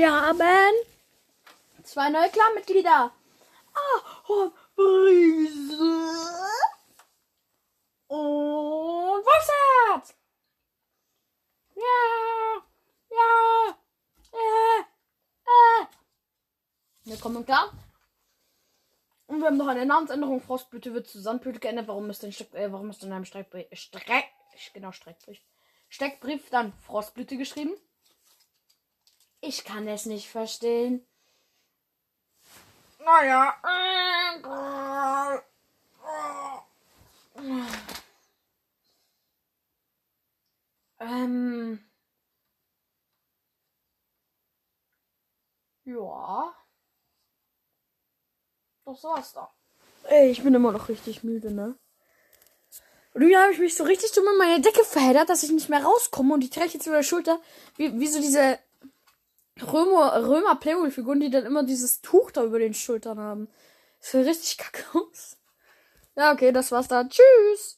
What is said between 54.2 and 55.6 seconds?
in meine Decke verheddert, dass ich